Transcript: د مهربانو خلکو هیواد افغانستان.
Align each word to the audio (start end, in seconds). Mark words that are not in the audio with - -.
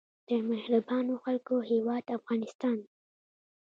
د 0.29 0.31
مهربانو 0.49 1.13
خلکو 1.23 1.55
هیواد 1.71 2.03
افغانستان. 2.17 2.77